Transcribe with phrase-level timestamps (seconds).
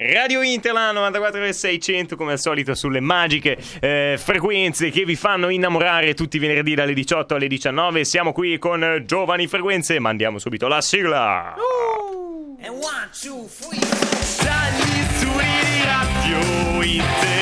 [0.00, 6.36] Radio Interland 94,600 come al solito sulle magiche eh, frequenze che vi fanno innamorare tutti
[6.36, 8.04] i venerdì dalle 18 alle 19.
[8.04, 11.54] Siamo qui con Giovani Frequenze, mandiamo subito la sigla.
[11.56, 12.56] Uh.
[12.60, 13.78] And one, two, three.
[14.44, 14.98] Dagli
[15.84, 17.37] Radio Interland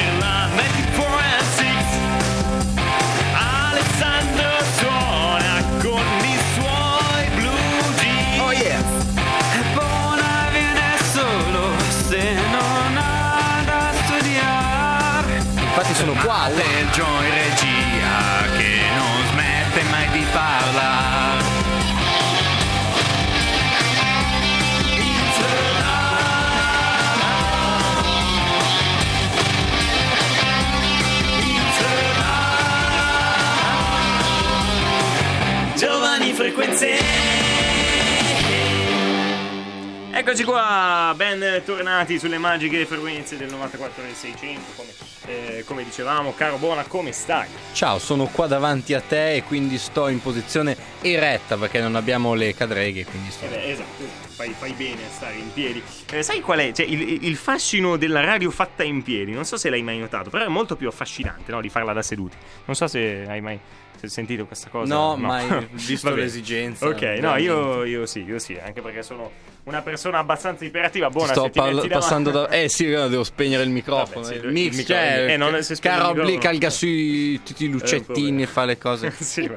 [40.13, 44.89] Eccoci qua, ben tornati sulle magiche frequenze del 94,600 come,
[45.25, 47.49] eh, come dicevamo, caro Buona, come stai?
[47.73, 52.35] Ciao, sono qua davanti a te e quindi sto in posizione eretta perché non abbiamo
[52.35, 53.47] le cadreghe, quindi sto...
[53.47, 55.83] Eh beh, esatto, fai, fai bene a stare in piedi.
[56.13, 56.73] Eh, sai qual è?
[56.73, 60.29] Cioè, il, il fascino della radio fatta in piedi, non so se l'hai mai notato,
[60.29, 62.37] però è molto più affascinante no, di farla da seduti.
[62.67, 63.59] Non so se hai mai
[63.97, 64.93] se hai sentito questa cosa.
[64.93, 66.21] No, mai visto Vabbè.
[66.23, 66.87] l'esigenza.
[66.87, 69.31] Ok, no, io, io sì, io sì, anche perché sono
[69.67, 71.09] una persona abbastanza iperattiva.
[71.09, 72.49] Ti Buona, sto se ti parla- metti davanti- passando da...
[72.51, 74.21] Eh sì, io devo spegnere il microfono.
[74.23, 75.27] Vabbè, sì, il il mix, micro- cioè...
[75.31, 78.43] eh, non- se il Caro lì, microfono- calga sui tutti i lucettini problema.
[78.43, 79.13] e fa le cose.
[79.27, 79.55] Sì, ma-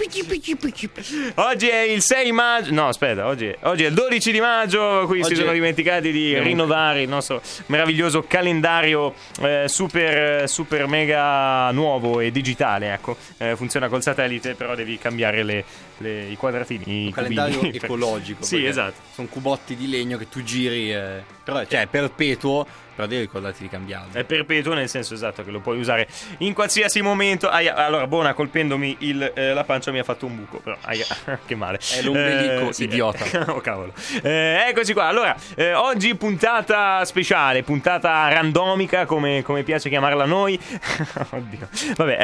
[1.36, 2.74] Oggi è il 6 maggio.
[2.74, 5.04] No, aspetta, oggi è, oggi è il 12 di maggio.
[5.06, 10.50] Qui si Oggi sono è- dimenticati di Abbiamo- rinnovare il nostro meraviglioso calendario eh, super,
[10.50, 12.94] super mega nuovo e digitale.
[12.94, 15.64] Ecco, Eh, funziona col satellite, però devi cambiare le-
[15.98, 17.04] le- i quadratini.
[17.04, 17.78] i Un calendario cubini.
[17.82, 18.44] ecologico.
[18.44, 19.02] Sì, esatto.
[19.14, 22.66] Sono cubotti di legno che tu giri, eh, però cioè, è perpetuo,
[23.00, 24.12] però devi ricordarti di cambiarlo.
[24.12, 26.06] È perpetuo nel senso esatto che lo puoi usare
[26.40, 27.48] in qualsiasi momento.
[27.48, 30.58] Aia, allora, buona, colpendomi il, eh, la pancia mi ha fatto un buco.
[30.58, 31.06] Però, aia,
[31.48, 31.80] che male.
[31.96, 33.24] È l'ombelico, sì, idiota.
[33.24, 33.94] eh, oh, cavolo.
[34.22, 35.06] Eh, eccoci qua.
[35.06, 40.60] Allora, eh, oggi puntata speciale, puntata randomica, come, come piace chiamarla a noi.
[41.32, 41.70] Oddio.
[41.96, 42.18] Vabbè,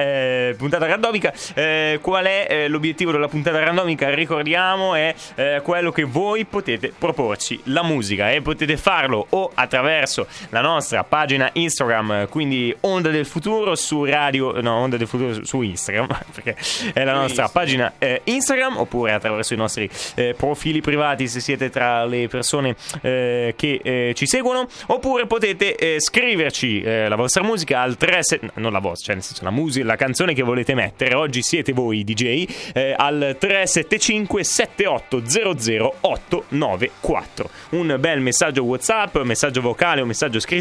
[0.50, 1.32] eh, puntata randomica.
[1.54, 4.14] Eh, qual è eh, l'obiettivo della puntata randomica?
[4.14, 8.30] Ricordiamo, è eh, quello che voi potete proporci, la musica.
[8.30, 14.60] E potete farlo o attraverso la nostra pagina Instagram, quindi Onda del Futuro su radio,
[14.62, 16.56] no, Onda del Futuro su- Instagram, perché
[16.94, 21.70] è la nostra pagina eh, Instagram, oppure attraverso i nostri eh, profili privati se siete
[21.70, 27.44] tra le persone eh, che eh, ci seguono, oppure potete eh, scriverci eh, la vostra
[27.44, 30.74] musica al 37 non la vostra, cioè nel senso la musica, la canzone che volete
[30.74, 37.50] mettere, oggi siete voi DJ, al 375 7800 894.
[37.70, 40.55] Un bel messaggio WhatsApp, messaggio vocale o messaggio scritto,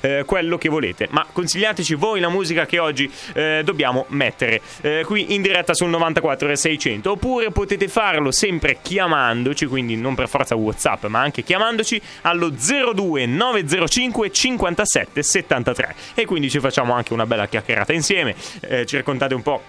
[0.00, 1.08] eh, quello che volete.
[1.10, 5.88] Ma consigliateci voi la musica che oggi eh, dobbiamo mettere eh, qui in diretta sul
[5.88, 7.10] 94 e 600.
[7.10, 13.26] Oppure potete farlo sempre chiamandoci, quindi non per forza WhatsApp, ma anche chiamandoci allo 02
[13.26, 15.94] 905 57 73.
[16.14, 18.34] E quindi ci facciamo anche una bella chiacchierata insieme.
[18.60, 19.62] eh, ci raccontate un po'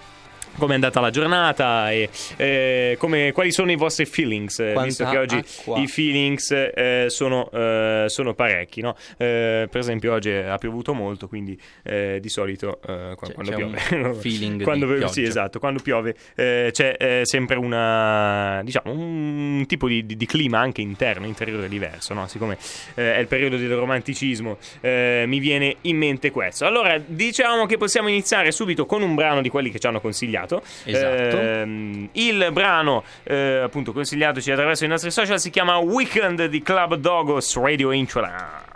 [0.58, 4.82] come è andata la giornata e eh, come- quali sono i vostri feelings eh, Quanta
[4.84, 5.78] visto che oggi acqua.
[5.78, 8.94] i feelings eh, sono, eh, sono parecchi no?
[9.16, 12.80] Eh, per esempio oggi ha piovuto molto quindi eh, di solito
[13.16, 20.16] quando piove quando, sì esatto quando piove c'è sempre una diciamo un tipo di, di-
[20.16, 22.26] di clima anche interno interiore diverso no?
[22.26, 22.56] siccome
[22.94, 28.52] è il periodo del romanticismo mi viene in mente questo allora diciamo che possiamo iniziare
[28.52, 30.40] subito con un brano di quelli che ci hanno consigliato
[30.84, 31.38] Esatto.
[31.38, 36.96] Ehm, il brano eh, appunto consigliatoci attraverso i nostri social si chiama Weekend di Club
[36.96, 38.70] Dogos Radio Inchola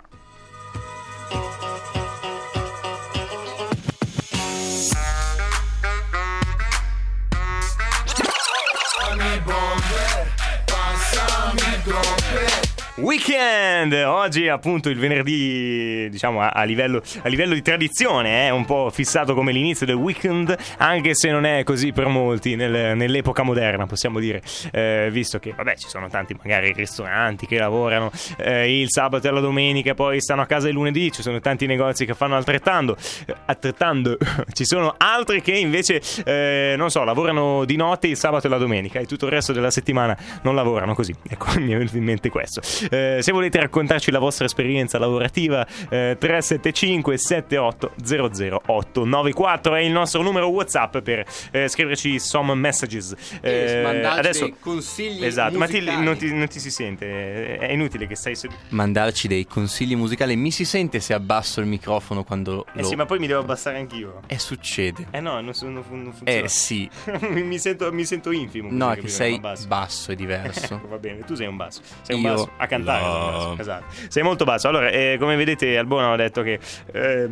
[12.97, 13.93] Weekend!
[13.93, 18.89] Oggi appunto il venerdì, diciamo a, a livello, a livello di tradizione, è un po'
[18.91, 23.85] fissato come l'inizio del weekend, anche se non è così per molti nel- nell'epoca moderna,
[23.85, 24.41] possiamo dire,
[24.71, 29.31] Eh, visto che vabbè ci sono tanti magari ristoranti che lavorano eh, il sabato e
[29.31, 32.97] la domenica, poi stanno a casa il lunedì, ci sono tanti negozi che fanno altrettanto,
[33.27, 34.17] eh, altrettanto
[34.53, 38.57] ci sono altri che invece, eh, non so, lavorano di notte il sabato e la
[38.57, 41.13] domenica e tutto il resto della settimana non lavorano così.
[41.29, 42.61] Ecco, mi è venuto in mente questo.
[42.89, 50.21] Eh, se volete raccontarci la vostra esperienza lavorativa, eh, 375 78 00894 è il nostro
[50.21, 53.15] numero WhatsApp per eh, scriverci some messages.
[53.41, 56.03] E mandarci adesso dei consigli Esatto, ma ti- musicali.
[56.03, 58.59] non, ti, non ti si sente, è inutile che stai seduto.
[58.69, 60.35] Mandarci dei consigli musicali.
[60.35, 62.87] Mi si sente se abbasso il microfono quando Eh lo...
[62.87, 64.21] sì, ma poi mi devo abbassare anch'io.
[64.27, 65.07] Eh, succede.
[65.11, 66.45] Eh no, non, non fun- non funziona.
[66.45, 66.89] Eh sì.
[67.31, 68.69] mi, sento, mi sento infimo.
[68.71, 69.67] No, è che sei basso.
[69.67, 70.75] basso, è diverso.
[70.75, 71.81] Ecco, va bene, tu sei un basso.
[72.01, 73.03] Sei un Io basso a cantare.
[73.03, 73.55] no.
[73.57, 73.85] Esatto.
[74.07, 74.67] Sei molto basso.
[74.67, 76.59] Allora, eh, come vedete, Albona ha detto che.
[76.91, 77.29] eh,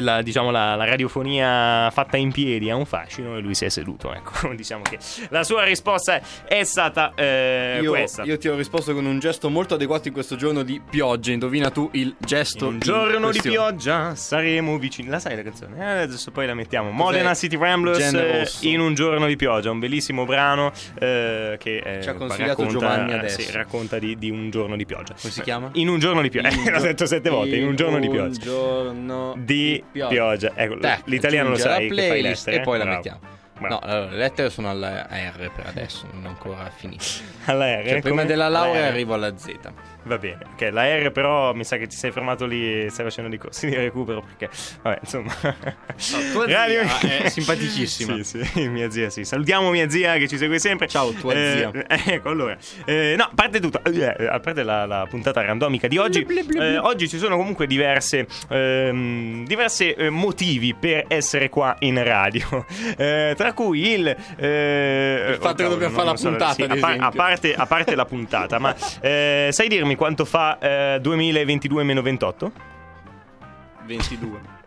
[0.00, 3.68] la, diciamo la, la radiofonia fatta in piedi ha un fascino e lui si è
[3.68, 4.12] seduto.
[4.14, 4.98] Ecco, diciamo che
[5.30, 8.22] la sua risposta è stata eh, Io, questa.
[8.24, 11.32] io ti ho risposto con un gesto molto adeguato in questo giorno di pioggia.
[11.32, 12.66] Indovina tu il gesto.
[12.68, 13.56] un in giorno di questione.
[13.56, 15.08] pioggia saremo vicini.
[15.08, 15.78] La sai la canzone?
[15.78, 16.90] Eh, adesso poi la mettiamo.
[16.90, 19.70] Modena City Ramblers eh, in un giorno di pioggia.
[19.70, 23.40] Un bellissimo brano eh, che eh, Ci ha consigliato racconta, Giovanni adesso.
[23.40, 25.14] sì, racconta di, di un giorno di pioggia.
[25.20, 25.70] Come si chiama?
[25.74, 26.48] In un giorno di pioggia.
[26.50, 27.56] In L'ho detto sette volte.
[27.56, 28.40] In un giorno di Un pioggia.
[28.40, 30.52] giorno Di pioggia.
[30.54, 31.88] Ecco, l'italiano lo sai.
[31.88, 32.96] che fai playlist e poi la Bravo.
[32.96, 33.20] mettiamo.
[33.68, 37.04] No, allora, le lettere sono alla R per adesso, non ancora finito.
[37.46, 37.88] Alla R.
[37.88, 38.24] Cioè, prima come?
[38.24, 39.52] della laurea arrivo alla Z.
[40.04, 43.28] Va bene, ok, la R però mi sa che ti sei fermato lì stai facendo
[43.30, 44.48] dei corsi di recupero perché,
[44.82, 45.32] vabbè, insomma...
[46.32, 46.66] tua zia
[47.00, 48.14] è simpaticissima.
[48.22, 49.24] sì, sì, mia zia, sì.
[49.24, 50.86] Salutiamo mia zia che ci segue sempre.
[50.88, 51.70] Ciao, tua Eh, zia.
[52.12, 55.98] Ecco, allora, eh, no, a parte tutto, eh, a parte la, la puntata randomica di
[55.98, 56.24] oggi,
[56.58, 62.64] eh, oggi ci sono comunque diverse, ehm, diverse eh, motivi per essere qua in radio,
[62.96, 64.08] Eh, tra cui il...
[64.36, 67.66] eh, Il fatto che dobbiamo fare la puntata, sì, ad a, par- a parte, a
[67.66, 72.52] parte la puntata, ma eh, sai dirmi quanto fa eh, 2022 meno 28?
[73.86, 74.60] 22.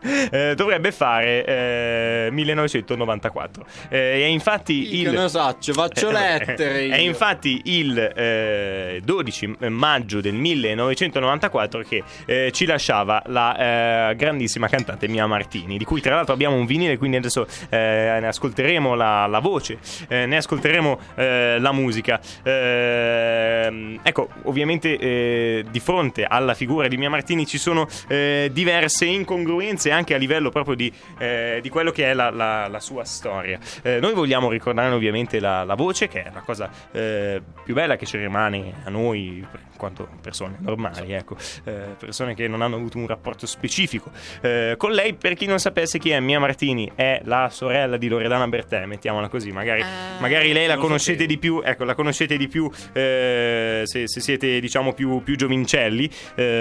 [0.30, 3.64] Eh, dovrebbe fare eh, 1994.
[3.88, 5.18] Eh, e infatti Io il.
[5.18, 6.88] ne so, ci faccio lettere.
[6.88, 7.08] È io.
[7.08, 15.08] infatti il eh, 12 maggio del 1994 che eh, ci lasciava la eh, grandissima cantante
[15.08, 19.26] Mia Martini, di cui tra l'altro abbiamo un vinile, quindi adesso eh, ne ascolteremo la,
[19.26, 22.20] la voce, eh, ne ascolteremo eh, la musica.
[22.42, 29.04] Ehm, ecco, ovviamente eh, di fronte alla figura di Mia Martini ci sono eh, diverse
[29.06, 33.04] incongruenze anche a livello proprio di, eh, di quello che è la, la- la sua
[33.04, 33.58] storia.
[33.82, 37.96] Eh, noi vogliamo ricordare ovviamente la, la voce, che è la cosa eh, più bella
[37.96, 42.76] che ci rimane a noi, per quanto persone normali, ecco, eh, persone che non hanno
[42.76, 44.10] avuto un rapporto specifico
[44.42, 45.14] eh, con lei.
[45.14, 49.28] Per chi non sapesse chi è Mia Martini, è la sorella di Loredana Bertè, mettiamola
[49.28, 53.82] così, magari, Ah, magari lei la conoscete di più, ecco, la conoscete di più eh,
[53.84, 56.10] se, se siete diciamo più, più giovincelli,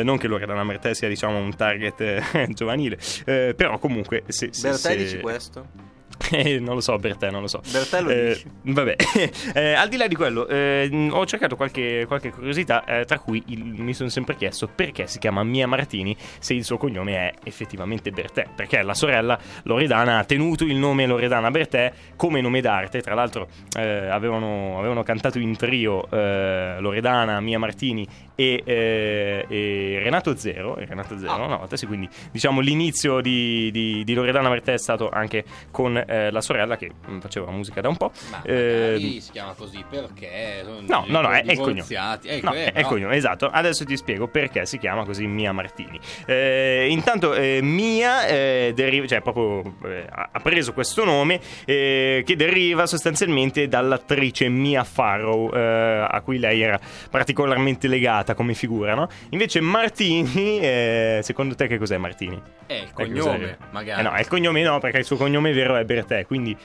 [0.03, 4.77] non che Loredana Bertè sia diciamo un target giovanile, eh, però comunque se, se, Bertè
[4.77, 5.68] se- dici questo?
[6.31, 7.62] eh, non lo so, Bertè, non lo so.
[7.71, 8.45] Bertè lo Eh, dici.
[8.74, 8.95] Vabbè,
[9.54, 13.42] Eh, al di là di quello, eh, ho cercato qualche, qualche curiosità, eh, tra cui
[13.48, 17.33] il- mi sono sempre chiesto perché si chiama Mia Martini se il suo cognome è
[17.45, 18.48] effettivamente Bertè.
[18.56, 23.01] Perché la sorella Loredana ha tenuto il nome Loredana Bertè come nome d'arte.
[23.01, 30.77] Tra l'altro, eh, avevano, avevano cantato in trio Loredana, Mia Martini e, e Renato Zero.
[30.77, 31.45] E Renato Zero, Ah.
[31.45, 36.01] una volta, sì, quindi diciamo l'inizio di, di- di Loredana Bertè è stato anche con
[36.09, 38.11] eh, la sorella che faceva musica da un po'.
[38.31, 41.85] Ma Eh, si chiama così perché No, no, no, è, è il cognome.
[42.23, 42.88] Eh, No, è, è il no.
[42.88, 43.47] cognome, esatto.
[43.47, 46.00] Adesso ti spiego perché si chiama così Mia Martini.
[46.25, 52.85] Eh, intanto eh, Mia eh, deriva, cioè proprio eh, ha preso questo nome che deriva
[52.88, 56.79] sostanzialmente dall'attrice Mia Farrow, a cui lei era
[57.09, 59.07] particolarmente legata come figura, no?
[59.29, 60.59] Invece Martini,
[61.21, 62.41] secondo te che cos'è Martini?
[62.65, 64.03] È il cognome, magari.
[64.03, 66.56] No, è il cognome no, perché il suo cognome vero è Bertè, quindi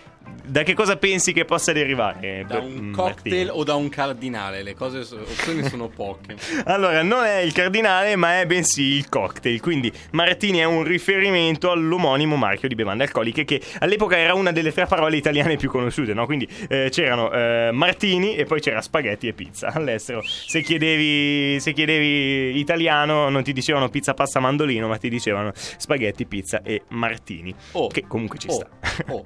[0.46, 2.44] da che cosa pensi che possa derivare?
[2.48, 2.90] Da un Martini?
[2.92, 4.62] cocktail o da un cardinale?
[4.62, 6.36] Le cose, opzioni sono poche.
[6.64, 9.60] Allora, non è il cardinale, ma è bensì il cocktail.
[9.60, 14.72] Quindi Martini è un riferimento all'omonimo marchio di bevande alcoliche che all'epoca era una delle
[14.72, 16.24] tre parole italiane più conosciute, no?
[16.26, 19.72] Quindi eh, c'erano eh, Martini e poi c'era spaghetti e pizza.
[19.74, 25.52] All'estero, se chiedevi, se chiedevi italiano, non ti dicevano pizza, pasta, mandolino, ma ti dicevano
[25.54, 27.54] spaghetti, pizza e Martini.
[27.72, 27.88] Oh.
[27.88, 28.68] Che comunque ci Oh, sta.
[29.08, 29.23] oh.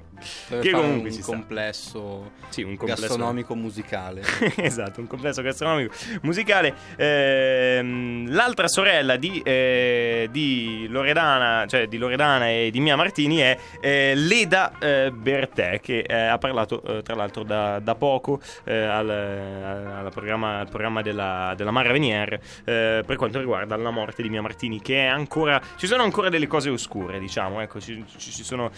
[0.49, 4.21] Per Che comunque un complesso, Sì, un complesso gastronomico musicale.
[4.57, 6.73] esatto, un complesso gastronomico musicale.
[6.97, 13.57] Ehm, l'altra sorella di, eh, di Loredana, cioè di Loredana e di Mia Martini è
[13.79, 18.75] eh, Leda eh, Bertè, che eh, ha parlato eh, tra l'altro da, da poco eh,
[18.75, 24.29] al, al programma, al programma della, della Mara Venier per quanto riguarda la morte di
[24.29, 25.61] Mia Martini, che è ancora.
[25.77, 27.61] Ci sono ancora delle cose oscure, diciamo.
[27.61, 28.71] Ecco, ci, ci- sono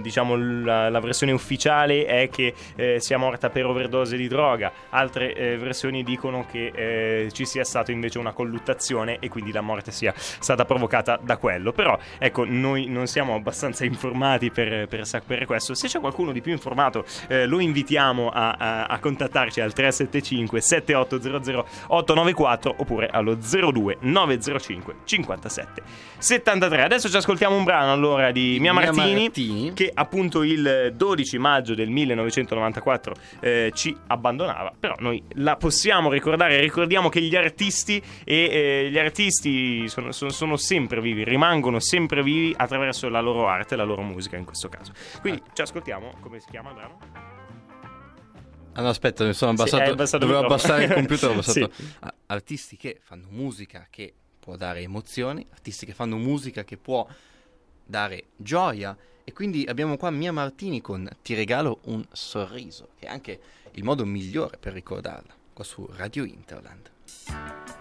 [0.00, 5.34] diciamo la, la versione ufficiale è che eh, sia morta per overdose di droga, altre
[5.34, 9.90] eh, versioni dicono che eh, ci sia stata invece una colluttazione e quindi la morte
[9.90, 11.72] sia stata provocata da quello.
[11.72, 15.74] Però ecco, noi non siamo abbastanza informati per, per sapere questo.
[15.74, 20.60] Se c'è qualcuno di più informato, eh, lo invitiamo a, a, a contattarci al 375
[20.60, 25.82] 7800 894 oppure allo 02 905 57
[26.18, 26.82] 73.
[26.82, 29.30] Adesso ci ascoltiamo un brano allora di Mia Mia Martini,
[29.74, 36.60] Che appunto il 12 maggio del 1994 eh, ci abbandonava, però noi la possiamo ricordare,
[36.60, 38.34] ricordiamo che gli artisti e
[38.84, 43.76] eh, gli artisti sono, sono- sono sempre vivi, rimangono sempre vivi attraverso la loro arte,
[43.76, 44.92] la loro musica in questo caso.
[45.20, 46.98] Quindi ci ascoltiamo, come si chiama il brano?
[48.74, 49.82] Ah no, aspetta, mi sono Sì, abbassato.
[49.82, 51.70] hai abbassato dovevo abbassare il computer, ho abbassato.
[51.74, 51.84] Sì.
[52.00, 57.06] Ah, Artisti che fanno musica che può dare emozioni, artisti che fanno musica che può
[57.84, 58.96] dare gioia.
[59.30, 63.40] E quindi abbiamo qua Mia Martini con Ti regalo un sorriso, che è anche
[63.74, 67.79] il modo migliore per ricordarla, qua su Radio Interland.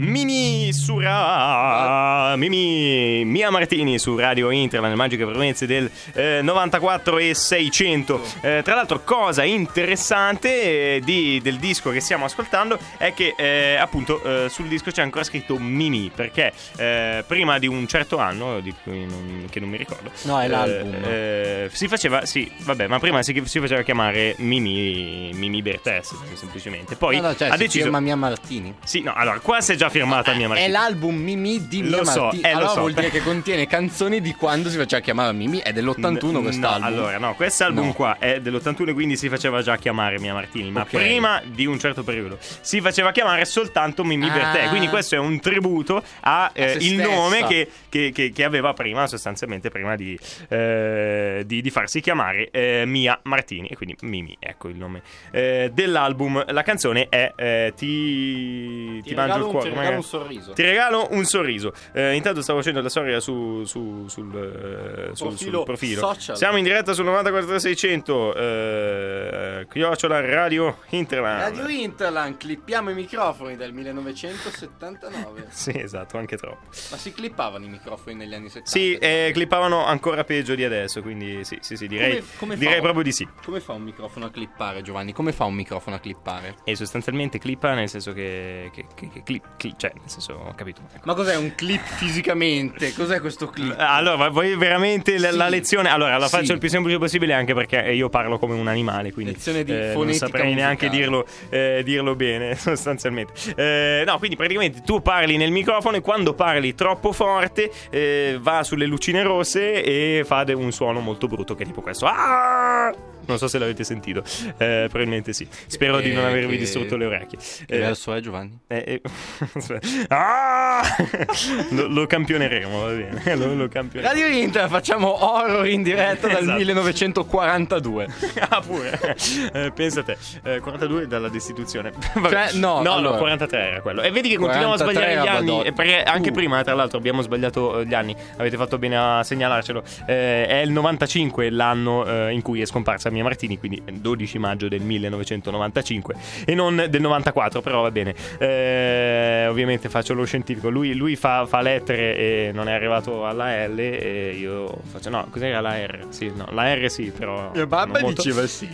[0.00, 8.20] Mimi Sura Mimi Mia Martini su Radio Interland, magiche frequenze del eh, 94 e 600.
[8.42, 13.74] Eh, tra l'altro, cosa interessante eh, di- del disco che stiamo ascoltando è che eh,
[13.74, 18.60] appunto eh, sul disco c'è ancora scritto Mimi perché eh, prima di un certo anno,
[18.60, 21.68] di cui non, che non mi ricordo, No, è l'album.
[21.72, 26.94] si faceva, sì, vabbè, ma prima si, si faceva chiamare Mimi Mimi Bertes semplicemente.
[26.94, 27.90] Poi no, no, cioè, ha si deciso.
[27.98, 28.72] Mia Martini.
[28.84, 30.68] Sì, no, allora, qua si è già firmata Mia Martini.
[30.68, 32.42] È l'album Mimi di Lo Mia so, Martini.
[32.42, 32.78] eh, lo allora so.
[32.80, 35.58] vuol dire che contiene canzoni di quando si faceva chiamare Mimi.
[35.58, 36.80] È dell'81 N- quest'album.
[36.80, 37.92] No, allora, no, quest'album No.
[37.92, 40.90] qua è dell'81 e quindi si faceva già chiamare Mia Martini, ma Ok.
[40.90, 44.32] prima di un certo periodo si faceva chiamare soltanto Mimi Ah.
[44.32, 47.08] Bertè, quindi questo è un tributo a eh, se il stessa.
[47.08, 50.18] nome che, che- che- che aveva prima, sostanzialmente prima di,
[50.48, 55.70] eh, di- di farsi chiamare eh, Mia Martini, e quindi Mimi, ecco il nome eh,
[55.72, 56.44] dell'album.
[56.48, 59.70] La canzone è eh, Ti, ti mangio il cuore.
[59.86, 60.52] Come- sorriso.
[60.52, 61.72] ti regalo un sorriso.
[61.92, 66.00] Eh, intanto stavo facendo la storia su, su- sul, eh, sul- sul Profilo profilo.
[66.00, 66.36] social.
[66.36, 71.40] Siamo in diretta sul 94600 eh, Chiocciola Radio Interland.
[71.56, 75.46] Radio Interland, clippiamo i microfoni del 1979.
[75.58, 76.66] Sì, esatto, anche troppo.
[76.90, 78.70] Ma si clippavano i microfoni negli anni 70?
[78.70, 82.80] Sì, eh, clippavano ancora peggio di adesso, quindi sì, sì, sì, direi, Come- come direi
[82.80, 83.26] proprio di sì.
[83.44, 85.12] Come fa un microfono a clippare, Giovanni?
[85.12, 86.56] Come fa un microfono a clippare?
[86.64, 90.54] E sostanzialmente clippa nel senso che, che, che- che clip, clip- cioè, nel senso, ho
[90.54, 90.80] capito.
[91.04, 92.92] Ma cos'è un clip fisicamente?
[92.94, 93.74] Cos'è questo clip?
[93.78, 95.36] Allora, vuoi veramente la, Sì.
[95.36, 95.90] la lezione?
[95.90, 96.52] Allora, la faccio Sì.
[96.52, 99.92] il più semplice possibile anche perché io parlo come un animale, quindi Lezione di eh,
[99.94, 101.10] non saprei neanche musicale.
[101.10, 103.32] dirlo, eh, dirlo bene, sostanzialmente.
[103.56, 108.62] Eh, no, quindi praticamente tu parli nel microfono e quando parli troppo forte eh, va
[108.62, 112.06] sulle lucine rosse e fa de- un suono molto brutto che è tipo questo.
[112.06, 112.92] Ah!
[113.28, 114.22] Non so se l'avete sentito,
[114.58, 115.46] eh, probabilmente sì.
[115.66, 117.38] Spero di non Eh, avervi che- distrutto le orecchie.
[117.38, 118.58] Che Eh, verso è, Giovanni?
[118.66, 119.02] eh, eh.
[120.08, 120.82] Ah!
[121.72, 123.16] lo, lo campioneremo, va bene.
[123.36, 124.20] Lo, lo campioneremo.
[124.20, 126.56] Radio Inter, facciamo horror in diretta dal Esatto.
[126.58, 128.08] 1942.
[128.48, 129.16] ah, pure.
[129.52, 130.16] Eh, pensa te.
[130.42, 131.92] Eh, 42 dalla destituzione.
[132.14, 133.18] Cioè, no, no, allora.
[133.18, 134.02] 43 era quello.
[134.02, 135.46] E vedi che continuiamo a 43 sbagliare gli anni.
[135.46, 135.64] Badoglio.
[135.68, 136.32] eh, Perché anche Uh.
[136.32, 138.16] prima, tra l'altro, abbiamo sbagliato eh, gli anni.
[138.36, 139.82] Avete fatto bene a segnalarcelo.
[140.06, 144.68] Eh, è il 95 l'anno eh, in cui è scomparsa Mia Martini, quindi 12 maggio
[144.68, 148.14] del 1995 e non del 94, però va bene.
[148.38, 150.68] Eh, ovviamente faccio lo scientifico.
[150.70, 155.26] Lui, lui fa, fa lettere e non è arrivato alla L e io faccio no,
[155.30, 156.06] cos'era la R?
[156.10, 158.22] Sì, no, la R sì, però Mia non molto.
[158.22, 158.68] diceva sì.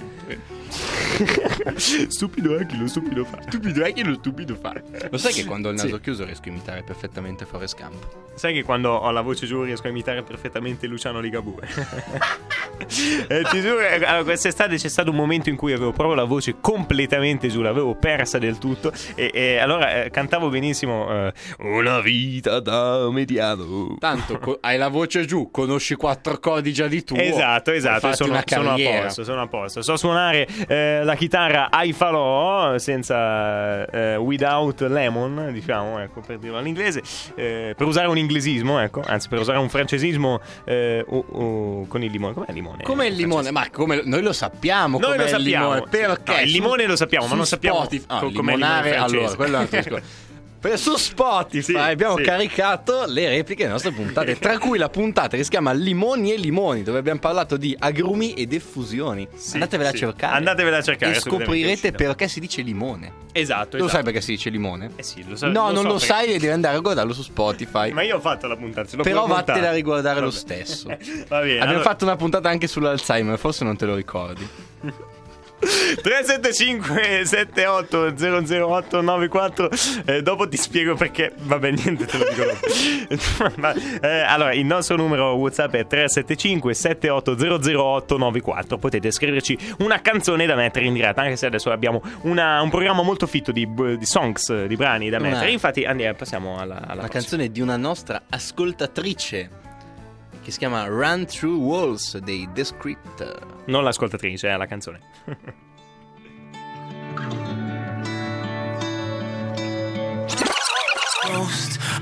[2.09, 3.41] stupido è chi lo stupido fa.
[3.47, 4.75] Stupido è che lo stupido fa.
[5.11, 6.01] Lo sai che quando ho il naso Sì.
[6.01, 8.07] chiuso riesco a imitare perfettamente Forrest Gump?
[8.35, 11.63] Sai che quando ho la voce giù riesco a imitare perfettamente Luciano Ligabue.
[13.29, 14.03] Eh, ti giuro, eh,
[14.35, 18.39] quest'estate c'è stato un momento in cui avevo proprio la voce completamente giù, l'avevo persa
[18.39, 18.93] del tutto.
[19.15, 23.97] E, e allora eh, cantavo benissimo eh, Una vita da mediano.
[23.99, 27.17] Tanto co- hai la voce giù, conosci quattro codi già di tuo.
[27.17, 29.83] Esatto, esatto, sono, sono a posto, sono a posto.
[29.83, 36.59] So suonare eh, la chitarra ai falò senza eh, without lemon, diciamo, ecco, per dirlo
[36.59, 37.03] all'inglese,
[37.37, 42.03] eh, per usare un inglesismo, ecco, anzi per usare un francesismo eh, o- o con
[42.03, 42.35] il limone.
[42.35, 42.83] Com'è il limone?
[42.83, 45.65] Come il limone, ma come noi lo sappiamo Noi com'è lo sappiamo.
[45.67, 48.29] il limone, perché No, il limone lo sappiamo, ma non sappiamo Spotify- ah, co- com'è
[48.31, 49.17] il limone limonare, francese.
[49.19, 50.07] allora, quello è un altro discorso.
[50.77, 52.23] Su Spotify Sì, abbiamo sì.
[52.23, 56.37] caricato le repliche delle nostre puntate, tra cui la puntata che si chiama Limoni e
[56.37, 59.29] Limoni, dove abbiamo parlato di agrumi ed effusioni.
[59.35, 60.37] Sì, Andatevela a cercare.
[60.37, 63.23] Andatevela a cercare, E scoprirete perché si dice limone.
[63.33, 63.95] Esatto, Tu lo esatto.
[63.95, 64.91] sai perché si dice limone?
[64.97, 65.47] Eh sì, lo so.
[65.47, 67.91] no, non so lo perché- sai e devi andare a guardarlo su Spotify.
[67.93, 68.97] Ma io ho fatto la puntata.
[68.97, 70.37] l'ho Però vattela a riguardare lo Vabbè.
[70.39, 70.89] stesso.
[70.89, 71.27] Va bene.
[71.53, 74.49] Abbiamo allora- fatto una puntata anche sull'Alzheimer, forse non te lo ricordi.
[75.65, 79.71] 375 78 008 94
[80.07, 81.33] eh, dopo ti spiego perché.
[81.37, 83.53] Vabbè niente te lo dico.
[83.57, 90.01] Ma, eh, allora il nostro numero whatsapp è 375 78 008 94 potete scriverci una
[90.01, 93.69] canzone da mettere in diretta anche se adesso abbiamo una- un programma molto fitto di,
[93.99, 95.51] di songs di brani da Una- mettere.
[95.51, 97.09] Infatti andiamo passiamo alla, alla Una prossima.
[97.09, 99.51] canzone di una nostra ascoltatrice
[100.45, 103.65] che si chiama Run Through Walls dei The Script.
[103.67, 105.01] non l'ascoltatrice è la canzone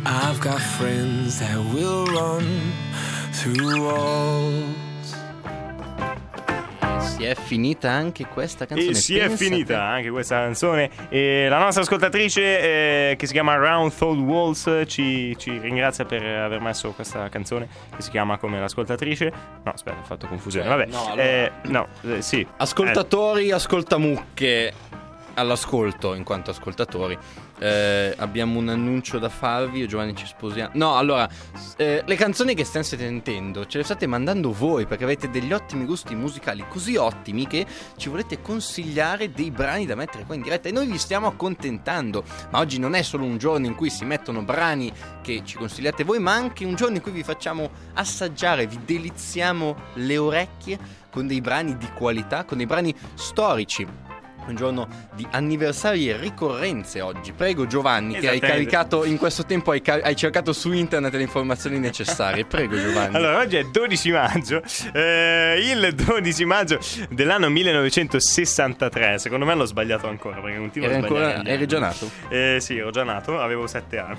[0.05, 2.73] I've got friends that will run
[3.33, 4.92] through walls.
[7.17, 8.91] Si è finita anche questa canzone.
[8.91, 10.91] E si è finita anche questa canzone.
[11.09, 16.23] E la nostra ascoltatrice, eh, che si chiama Round Thought Walls, ci, ci ringrazia per
[16.25, 19.33] aver messo questa canzone che si chiama come l'ascoltatrice.
[19.65, 20.67] No, aspetta, ho fatto confusione.
[20.67, 22.47] Cioè, Vabbè, no, allora- Eh, no, eh, sì.
[22.57, 24.73] Ascoltatori, ascoltamucche
[25.35, 27.17] all'ascolto in quanto ascoltatori.
[27.59, 29.81] Eh, abbiamo un annuncio da farvi.
[29.81, 30.73] Io Giovanni ci sposiamo.
[30.75, 31.29] No, allora,
[31.77, 35.85] eh, le canzoni che state sentendo ce le state mandando voi perché avete degli ottimi
[35.85, 40.69] gusti musicali, così ottimi che ci volete consigliare dei brani da mettere qua in diretta
[40.69, 42.25] e noi vi stiamo accontentando.
[42.51, 46.05] Ma oggi non è solo un giorno in cui si mettono brani che ci consigliate
[46.05, 51.27] voi, ma anche un giorno in cui vi facciamo assaggiare, vi deliziamo le orecchie con
[51.27, 54.12] dei brani di qualità, con dei brani storici.
[54.45, 57.33] Un giorno di anniversari e ricorrenze oggi.
[57.33, 61.23] Prego Giovanni, che hai caricato in questo tempo, hai, ca- hai cercato su internet le
[61.23, 62.45] informazioni necessarie.
[62.45, 63.15] Prego Giovanni.
[63.17, 64.61] Allora, oggi è 12 maggio.
[64.93, 66.79] eh, il 12 maggio
[67.11, 69.19] dell'anno 1963.
[69.19, 70.41] Secondo me l'ho sbagliato ancora.
[70.41, 71.33] Perché continuo Eri a sbagliare.
[71.35, 72.11] ancora- eri già nato?
[72.29, 74.19] Eh, sì, ero già nato, avevo 7 anni.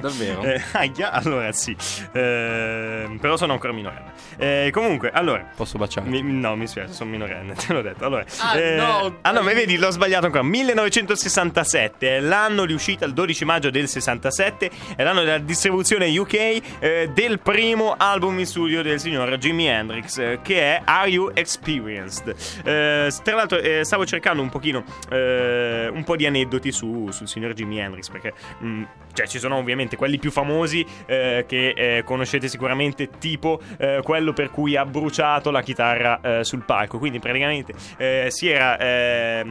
[0.00, 0.40] Davvero?
[0.52, 1.74] Eh, ahia, allora sì.
[2.12, 4.12] Eh, però sono ancora minorenne.
[4.36, 5.48] Eh, comunque, allora.
[5.56, 6.08] Posso baciare?
[6.08, 8.04] Mi- no, mi spiace, sono minorenne, te l'ho detto.
[8.04, 10.42] Allora, Ah, eh, no, ah, no, ma vedi, l'ho sbagliato ancora.
[10.42, 16.34] 1967 è l'anno di uscita, il 12 maggio del 67, è l'anno della distribuzione UK
[16.80, 21.30] eh, del primo album in studio del signor Jimi Hendrix, eh, che è Are You
[21.32, 22.34] Experienced?
[22.64, 27.28] Eh, tra l'altro, eh, stavo cercando un pochino, eh, un po' di aneddoti su- sul
[27.28, 28.82] signor Jimi Hendrix, perché mh,
[29.12, 34.32] cioè, ci sono ovviamente quelli più famosi eh, che eh, conoscete sicuramente, tipo eh, quello
[34.32, 36.98] per cui ha bruciato la chitarra eh, sul palco.
[36.98, 38.78] Quindi praticamente eh, si, era,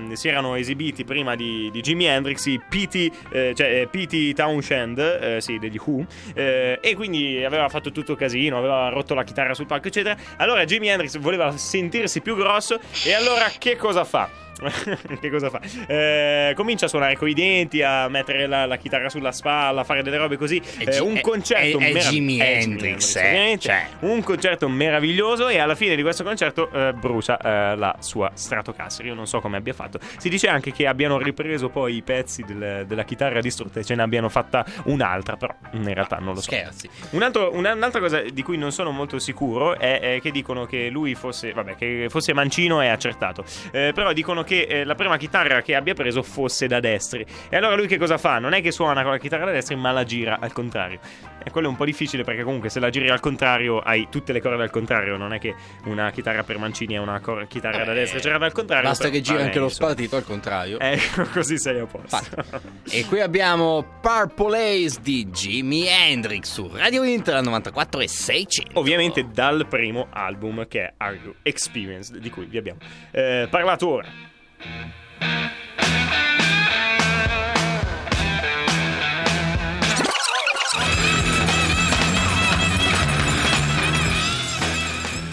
[0.01, 2.95] ehm, si erano esibiti prima di, di Jimi Hendrix i P.T.
[3.31, 4.33] eh, cioè, eh, P.T.
[4.33, 9.23] Townshend, eh, sì, degli Who, eh, e quindi aveva fatto tutto casino, aveva rotto la
[9.23, 10.17] chitarra sul palco, eccetera.
[10.37, 14.29] Allora Jimi Hendrix voleva sentirsi più grosso, e allora che cosa fa?
[15.19, 15.60] che cosa fa?
[15.88, 20.04] Eh, comincia a suonare coi denti, a mettere la, la chitarra sulla spalla, a fare
[20.04, 20.62] delle robe così.
[20.78, 23.86] È Eh, un concerto è- è merav- Jimi Hendrix, eh, cioè.
[24.02, 25.47] Un concerto meraviglioso.
[25.50, 29.06] E alla fine di questo concerto eh, brucia eh, la sua Stratocaster.
[29.06, 30.00] Io non so come abbia fatto.
[30.17, 33.95] Si dice anche che abbiano ripreso poi i pezzi del- della chitarra distrutta e ce
[33.95, 35.38] ne abbiano fatta un'altra.
[35.38, 36.52] Però in realtà non lo so.
[36.52, 36.89] Scherzi.
[37.12, 40.65] Un altro- una- un'altra cosa di cui non sono molto sicuro è, è che dicono
[40.65, 43.43] che lui fosse, vabbè, che fosse mancino è accertato.
[43.71, 47.25] Eh, però dicono che eh, la prima chitarra che abbia preso fosse da destri.
[47.49, 48.39] E allora lui che cosa fa?
[48.39, 50.99] Non è che suona con la chitarra da destri, ma la gira al contrario.
[51.43, 54.31] E quello è un po' difficile perché comunque se la giri al contrario hai tutte
[54.31, 55.17] le corde al contrario.
[55.17, 58.51] Non è che una chitarra per mancini è una cor- chitarra da destra girata al
[58.51, 58.89] contrario.
[58.89, 60.79] Basta che gira anche lo spartito al contrario.
[60.79, 62.07] Ecco, così sei a posto.
[62.07, 62.61] Fatto.
[62.89, 68.79] E qui abbiamo Purple Haze di Jimi Hendrix su Radio Inter 94 e 600.
[68.79, 72.79] Ovviamente dal primo album che è Are You Experienced, di cui vi abbiamo
[73.11, 74.29] eh, parlato ora.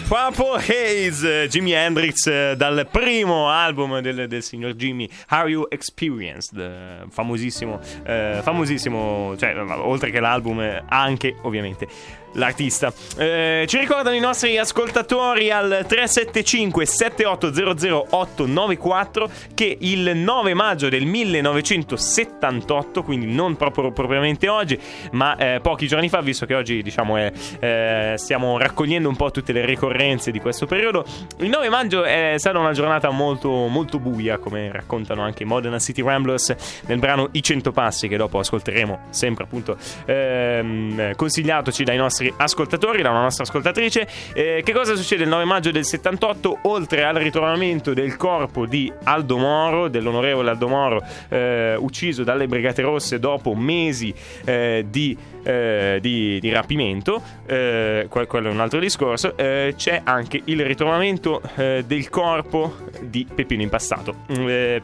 [0.09, 6.57] Purple Haze, Jimi Hendrix eh, dal primo album del, del signor Jimmy, Are You Experienced?
[6.57, 11.87] Eh, famosissimo, eh, famosissimo, cioè oltre che l'album, eh, anche ovviamente
[12.33, 12.91] l'artista.
[13.17, 21.05] Eh, ci ricordano i nostri ascoltatori al 375 7800 894 che il 9 maggio del
[21.05, 24.79] 1978, quindi non proprio propriamente oggi,
[25.11, 29.31] ma eh, pochi giorni fa, visto che oggi diciamo è, eh, stiamo raccogliendo un po'
[29.31, 31.05] tutte le ricorrenze di questo periodo,
[31.39, 35.79] il 9 maggio è stata una giornata molto, molto buia, come raccontano anche i Modena
[35.79, 41.97] City Ramblers nel brano I 100 passi, che dopo ascolteremo sempre appunto ehm, consigliatoci dai
[41.97, 44.07] nostri ascoltatori, da una nostra ascoltatrice.
[44.33, 46.59] Eh, che cosa succede il 9 maggio del 78?
[46.63, 52.81] Oltre al ritrovamento del corpo di Aldo Moro, dell'onorevole Aldo Moro, eh, ucciso dalle Brigate
[52.81, 54.13] Rosse dopo mesi
[54.45, 60.41] eh, di, eh, di, di, rapimento, eh, quello è un altro discorso, eh, c'è anche
[60.45, 64.15] il ritrovamento del corpo di Peppino Impastato.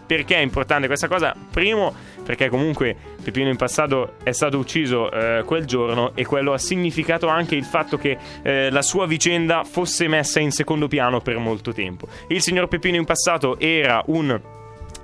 [0.06, 1.36] perché è importante questa cosa?
[1.52, 5.10] Primo, perché comunque Peppino Impastato è stato ucciso
[5.46, 10.08] quel giorno e quello ha significato anche il fatto che eh, la sua vicenda fosse
[10.08, 12.08] messa in secondo piano per molto tempo.
[12.28, 14.40] Il signor Peppino in passato era un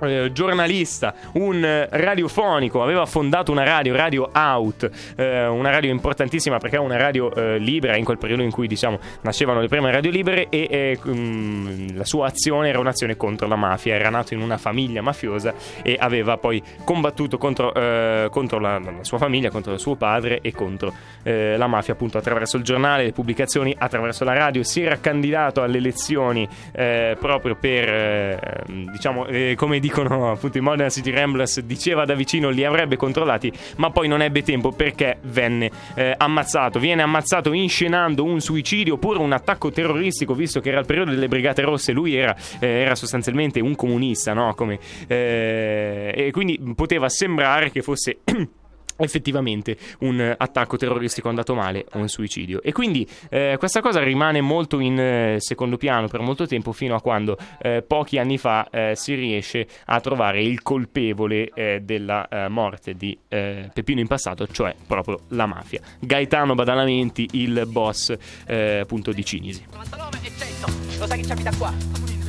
[0.02, 6.58] eh, giornalista, un eh, radiofonico, aveva fondato una radio, Radio Out, eh, una radio importantissima
[6.58, 9.92] perché è una radio eh, libera in quel periodo in cui diciamo nascevano le prime
[9.92, 14.40] radio libere e um, la sua azione era un'azione contro la mafia, era nato in
[14.40, 19.76] una famiglia mafiosa e aveva poi combattuto contro, eh, contro la, la, sua famiglia, contro
[19.78, 24.62] suo padre e contro la mafia appunto attraverso il giornale, le pubblicazioni, attraverso la radio,
[24.62, 31.10] si era candidato alle elezioni proprio per diciamo come dico dicono appunto i Modern City
[31.10, 36.14] Ramblers, diceva da vicino li avrebbe controllati, ma poi non ebbe tempo perché venne eh,
[36.16, 36.78] ammazzato.
[36.78, 41.28] Viene ammazzato inscenando un suicidio oppure un attacco terroristico, visto che era il periodo delle
[41.28, 44.54] Brigate Rosse, lui era, eh, era sostanzialmente un comunista, no?
[44.54, 48.20] Come, eh, e quindi poteva sembrare che fosse...
[49.04, 52.62] effettivamente un attacco terroristico andato male o un suicidio.
[52.62, 56.94] E quindi eh, questa cosa rimane molto in eh, secondo piano per molto tempo fino
[56.94, 62.28] a quando eh, pochi anni fa eh, si riesce a trovare il colpevole eh, della
[62.48, 65.80] morte di Peppino in passato cioè proprio la mafia.
[65.98, 68.14] Gaetano Badalamenti il boss
[68.46, 69.64] appunto di Cinisi.
[69.70, 71.72] 99 e 100 lo sai che ci abita qua?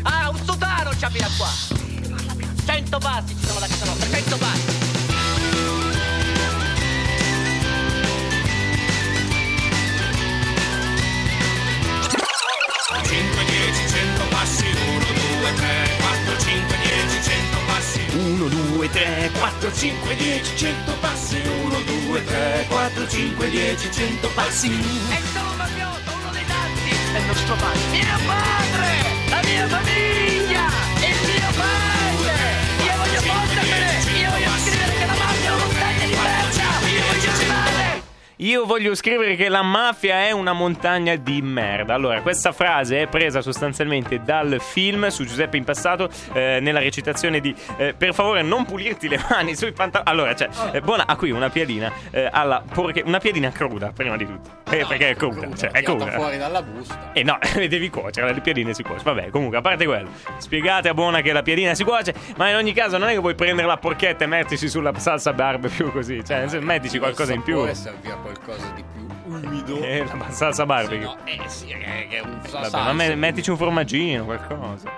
[0.04, 1.48] Ah un sotano ci abita qua.
[2.66, 4.83] 100 passi ci sono da casa nostra 100 passi
[18.24, 21.42] 1, 2, 3, 4, 5, 10, 100 passi.
[21.46, 24.70] 1, 2, 3, 4, 5, 10, 100 passi.
[24.70, 26.90] E sono Mafiotto, uno dei tanti.
[27.14, 27.80] È il nostro padre.
[27.92, 30.93] Mio padre, la mia famiglia
[38.44, 41.94] io voglio scrivere che la mafia è una montagna di merda.
[41.94, 47.40] Allora, questa frase è presa sostanzialmente dal film su Giuseppe in passato eh, nella recitazione
[47.40, 50.10] di eh, Per favore non pulirti le mani sui pantaloni.
[50.10, 54.18] Allora, cioè, eh, buona, ha qui una piadina eh, alla porche, una piadina cruda, prima
[54.18, 54.50] di tutto.
[54.70, 56.12] Eh, no, perché è cruda, cruda cioè, è cruda.
[56.12, 57.12] fuori dalla busta.
[57.14, 59.14] E eh, no, devi cuocere, le piadine si cuociono.
[59.14, 62.56] Vabbè, comunque, a parte quello, spiegate a buona che la piadina si cuoce, ma in
[62.56, 66.22] ogni caso non è che puoi prendere la porchetta e metterci sulla salsa barbecue così,
[66.26, 67.56] cioè, mettici qualcosa in più.
[67.56, 69.78] Può essere via qualcosa di più umido.
[69.82, 71.16] Eh, la salsa barbecue.
[71.24, 74.92] Sì, no, eh sì, è, è un Vabbè, ma me, mettici un formaggino, qualcosa.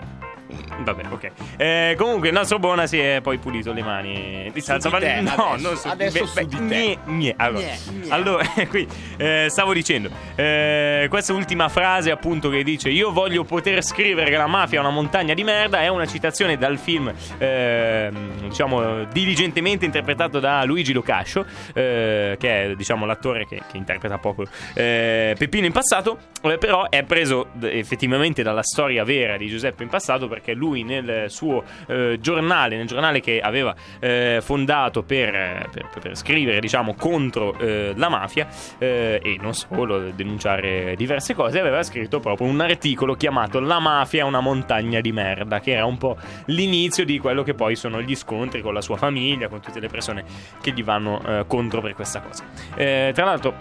[0.79, 1.31] Vabbè, ok.
[1.57, 4.89] Eh, comunque, il nostro Buona si è poi pulito le mani di salsa.
[4.89, 5.87] Ma no, adesso, non so.
[5.89, 6.97] Adesso beh, su di te.
[7.05, 8.87] Gne, Allora, gne, allora qui
[9.17, 14.37] eh, stavo dicendo, eh, questa ultima frase, appunto, che dice: Io voglio poter scrivere che
[14.37, 15.81] la mafia è una montagna di merda.
[15.81, 22.75] È una citazione dal film, eh, diciamo, diligentemente interpretato da Luigi Locascio, eh, che è,
[22.75, 26.17] diciamo, l'attore che, che interpreta poco eh, Peppino in passato.
[26.41, 31.63] però è preso effettivamente dalla storia vera di Giuseppe in passato perché lui nel suo
[31.87, 37.93] eh, giornale, nel giornale che aveva eh, fondato per, per, per, scrivere diciamo contro eh,
[37.95, 43.59] la mafia eh, e non solo denunciare diverse cose, aveva scritto proprio un articolo chiamato
[43.59, 47.53] La mafia è una montagna di merda, che era un po' l'inizio di quello che
[47.53, 50.23] poi sono gli scontri con la sua famiglia, con tutte le persone
[50.61, 52.45] che gli vanno eh, contro per questa cosa.
[52.75, 53.55] Eh, tra l'altro,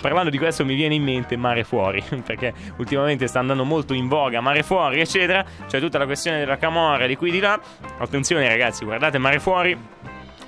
[0.00, 4.08] parlando di questo mi viene in mente Mare Fuori, perché ultimamente sta andando molto in
[4.08, 7.60] voga Mare Fuori, eccetera, cioè tutta la questione della camorra di qui di là.
[7.98, 9.78] Attenzione ragazzi, guardate mare fuori.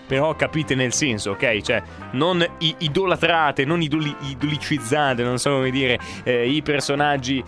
[0.07, 1.61] Però capite nel senso, ok?
[1.61, 7.45] Cioè, non idolatrate, non idoli- idolicizzate, non so come dire, eh, i personaggi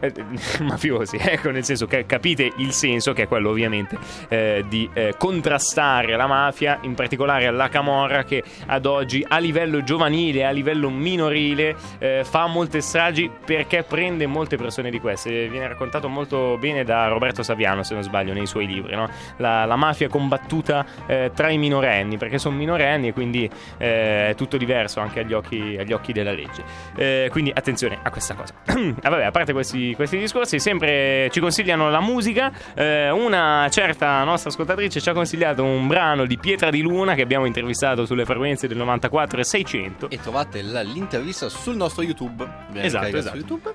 [0.00, 0.12] eh,
[0.62, 5.14] mafiosi, ecco, nel senso che capite il senso, che è quello ovviamente eh, di eh,
[5.16, 10.90] contrastare la mafia, in particolare la camorra che ad oggi a livello giovanile, a livello
[10.90, 15.48] minorile, eh, fa molte stragi perché prende molte persone di queste.
[15.48, 19.08] Viene raccontato molto bene da Roberto Saviano, se non sbaglio, nei suoi libri, no?
[19.36, 24.56] la, la mafia combattuta eh, tra i minorenni, perché sono minorenni e quindi è tutto
[24.56, 27.28] diverso anche agli occhi, agli occhi della legge.
[27.30, 28.54] Quindi attenzione a questa cosa.
[28.66, 32.52] ah, vabbè, a parte questi, questi discorsi, sempre ci consigliano la musica.
[32.74, 37.22] Eh, una certa nostra ascoltatrice ci ha consigliato un brano di Pietra di Luna che
[37.22, 40.10] abbiamo intervistato sulle frequenze del 94 e 600.
[40.10, 42.46] E trovate la- l'intervista sul nostro YouTube.
[42.70, 43.28] Viene Esatto, esatto.
[43.30, 43.72] Su YouTube.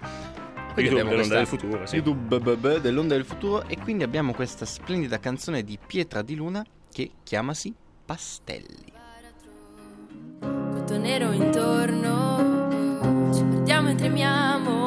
[0.75, 1.95] YouTube dell'Onda del Futuro, sì.
[1.97, 3.63] YouTube dell'Onda del Futuro.
[3.67, 7.73] E quindi abbiamo questa splendida canzone di Pietra di Luna che chiamasi
[8.05, 8.91] Pastelli.
[10.39, 14.82] tutto nero intorno, ci perdiamo e tremiamo,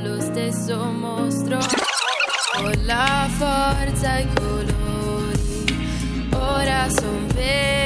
[0.00, 1.58] dallo stesso mostro.
[1.58, 7.79] Ho la forza e i colori, ora son veri.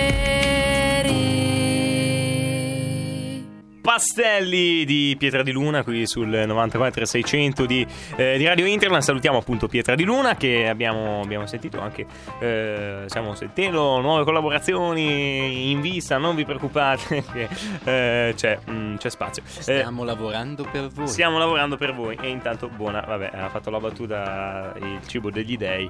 [3.98, 9.04] Pastelli di Pietra di Luna qui sul 94 600 di, eh, di Radio Interland.
[9.04, 12.04] Salutiamo appunto Pietra di Luna che abbiamo, abbiamo sentito anche.
[12.40, 16.18] eh, stiamo sentendo nuove collaborazioni in vista.
[16.18, 17.48] Non vi preoccupate, che
[17.84, 19.44] eh, c'è, mm, c'è spazio.
[19.46, 21.06] Eh, Stiamo lavorando per voi.
[21.06, 25.56] Stiamo lavorando per voi e intanto buona, vabbè, ha fatto la battuta il cibo degli
[25.56, 25.88] dei,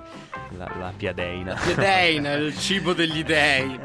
[0.59, 1.59] la, la piadeina.
[1.75, 3.81] Deina, il cibo degli dei.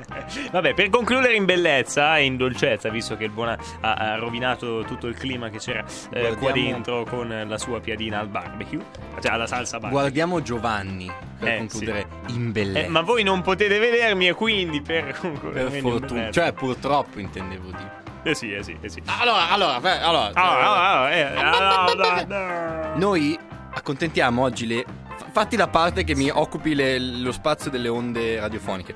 [0.51, 4.83] Vabbè, per concludere in bellezza e in dolcezza, visto che il buona ha, ha rovinato
[4.85, 8.83] tutto il clima che c'era eh, qua dentro con la sua piadina al barbecue,
[9.21, 9.99] cioè alla salsa barbecue.
[10.01, 12.85] Guardiamo Giovanni per Eh, concludere in bellezza.
[12.85, 15.17] Eh, ma voi non potete vedermi e quindi per
[15.53, 17.97] per fortuna, cioè purtroppo intendevo dire.
[18.23, 19.01] Eh sì, eh sì, eh sì.
[19.05, 22.97] Allora, allora, allora, eh.
[22.97, 23.37] Noi
[23.73, 24.83] accontentiamo oggi le.
[25.17, 28.93] fa- Fatti la parte che mi occupi le- lo spazio delle onde radiofoniche.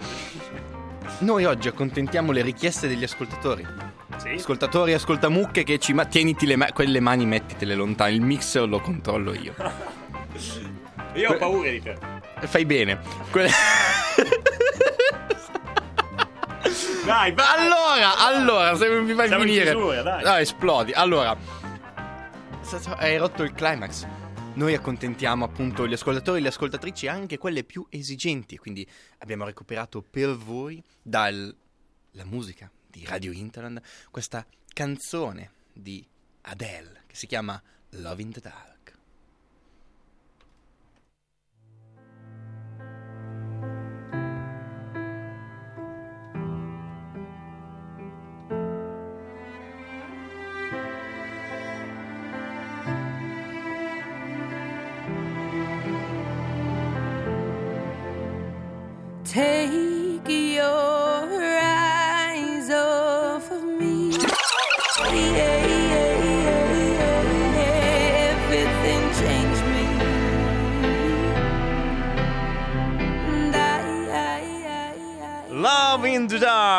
[1.20, 3.66] Noi oggi accontentiamo le richieste degli ascoltatori.
[4.18, 4.30] Sì.
[4.30, 8.12] Ascoltatori, ascoltamucche che ci ma- tieniti le ma- quelle mani, mettitele lontane.
[8.12, 9.54] Il mixer lo controllo io.
[11.16, 11.96] Io ho paura di te.
[12.48, 13.00] Fai bene.
[13.30, 13.48] Que-
[17.06, 17.46] Dai, vai.
[17.60, 19.72] allora, allora, se mi fai Siamo in finire.
[19.72, 20.24] chiusura, dai.
[20.24, 20.92] No, esplodi.
[20.94, 21.36] Allora,
[22.98, 24.08] hai rotto il climax.
[24.56, 28.58] Noi accontentiamo appunto gli ascoltatori e le ascoltatrici, anche quelle più esigenti.
[28.58, 28.88] Quindi
[29.20, 31.54] abbiamo recuperato per voi dalla
[32.24, 36.06] musica di Radio Interland questa canzone di
[36.42, 38.73] Adele che si chiama Love in the Dark.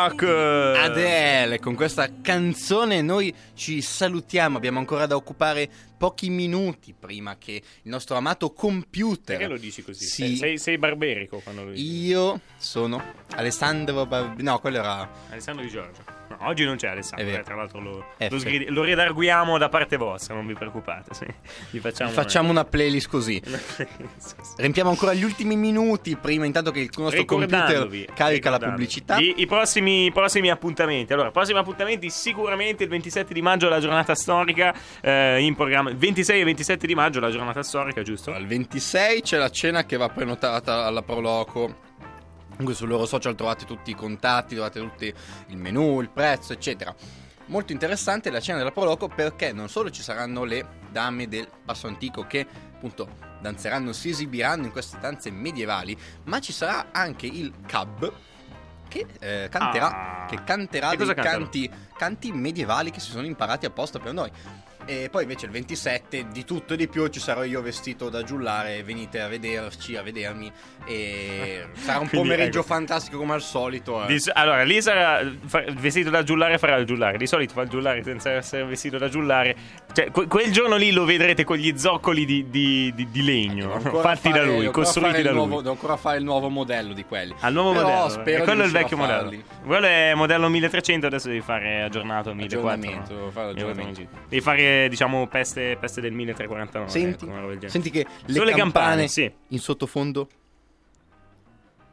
[0.05, 0.21] Dark.
[0.21, 7.53] Adele, con questa canzone noi ci salutiamo, abbiamo ancora da occupare pochi minuti prima che
[7.53, 9.37] il nostro amato computer...
[9.37, 10.05] Perché lo dici così?
[10.05, 10.35] Sì.
[10.35, 12.05] Sei, sei, barberico quando lo dici.
[12.05, 13.01] Io sono
[13.35, 15.09] Alessandro Bar- No, quello era...
[15.29, 16.15] Alessandro Di Giorgio.
[16.27, 19.95] No, oggi non c'è Alessandro, eh, tra l'altro lo, lo, sgridi- lo redarguiamo da parte
[19.97, 21.13] vostra, non vi preoccupate.
[21.13, 21.25] Sì.
[21.69, 23.41] Gli facciamo, Facciamo una playlist così.
[24.57, 29.17] Riempiamo ancora gli ultimi minuti prima intanto che il nostro computer carica la pubblicità.
[29.17, 31.13] I, i prossimi, i prossimi appuntamenti.
[31.13, 35.84] Allora, prossimi appuntamenti sicuramente il 27 di maggio la giornata storica eh, in programma.
[35.93, 38.33] 26 e 27 di maggio la giornata storica, giusto?
[38.33, 41.83] Al 26 c'è la cena che va prenotata alla Proloco.
[42.49, 45.13] Comunque sul loro social trovate tutti i contatti, trovate tutti
[45.47, 46.95] il menù, il prezzo, eccetera.
[47.47, 51.87] Molto interessante la cena della Proloco perché non solo ci saranno le dame del passo
[51.87, 53.07] antico che appunto
[53.41, 58.11] danzeranno, si esibiranno in queste danze medievali, ma ci sarà anche il cab
[58.87, 60.25] che eh, canterà, Ah.
[60.25, 64.31] che canterà Che dei canti, canti medievali che si sono imparati apposta per noi.
[64.87, 68.21] E poi invece il 27 di tutto e di più ci sarò io vestito da
[68.23, 70.51] giullare, venite a vederci, a vedermi
[70.85, 72.67] e sarà un Quindi, pomeriggio ecco.
[72.67, 74.03] fantastico come al solito.
[74.03, 74.07] eh.
[74.07, 75.21] Di allora, lì sarà
[75.77, 77.17] vestito da giullare farà il giullare.
[77.17, 79.55] Di solito fa il giullare senza essere vestito da giullare.
[79.91, 84.13] Cioè, que- quel giorno lì lo vedrete con gli zoccoli di, di- di- legno ancora
[84.13, 85.37] fatti da fare- lui, devo ancora costruiti da lui.
[85.39, 87.33] nuovo- devo ancora fare il nuovo modello di quelli.
[87.39, 88.09] Al nuovo Però modello.
[88.09, 89.31] spero e quello è il vecchio modello.
[89.65, 92.67] Quello è modello 1300, adesso devi fare aggiornato a 1400.
[92.67, 94.01] Aggiornamento, devo fare aggiornamento.
[94.29, 96.89] Devi fare peste, diciamo, peste, peste del 1349.
[96.89, 99.31] Senti, ecco, senti che le Sono le campane, campane, sì.
[99.49, 100.27] in sottofondo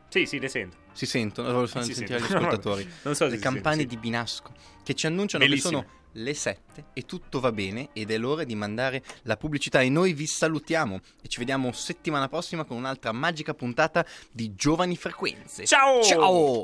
[0.08, 0.76] Sì, sì, le sento.
[0.92, 2.24] si sentono, lo fanno Sì, sì, sentire sì.
[2.26, 2.88] agli ascoltatori.
[3.02, 5.70] Non so se le si campane sente, di Binasco che ci annunciano Bellissime.
[5.80, 9.80] che sono le 7 e tutto va bene ed è l'ora di mandare la pubblicità
[9.80, 14.96] e noi vi salutiamo e ci vediamo settimana prossima con un'altra magica puntata di Giovani
[14.96, 15.64] Frequenze.
[15.64, 16.02] Ciao!
[16.02, 16.60] Ciao!